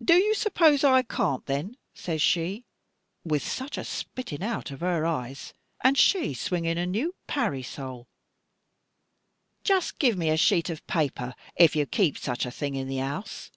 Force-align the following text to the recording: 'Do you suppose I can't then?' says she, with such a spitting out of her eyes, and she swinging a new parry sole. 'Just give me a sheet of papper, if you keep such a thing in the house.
'Do 0.00 0.14
you 0.14 0.36
suppose 0.36 0.84
I 0.84 1.02
can't 1.02 1.44
then?' 1.46 1.76
says 1.92 2.22
she, 2.22 2.64
with 3.24 3.44
such 3.44 3.76
a 3.76 3.82
spitting 3.82 4.40
out 4.40 4.70
of 4.70 4.78
her 4.82 5.04
eyes, 5.04 5.52
and 5.82 5.98
she 5.98 6.32
swinging 6.32 6.78
a 6.78 6.86
new 6.86 7.16
parry 7.26 7.64
sole. 7.64 8.06
'Just 9.64 9.98
give 9.98 10.16
me 10.16 10.28
a 10.30 10.36
sheet 10.36 10.70
of 10.70 10.86
papper, 10.86 11.34
if 11.56 11.74
you 11.74 11.86
keep 11.86 12.16
such 12.16 12.46
a 12.46 12.52
thing 12.52 12.76
in 12.76 12.86
the 12.86 12.98
house. 12.98 13.50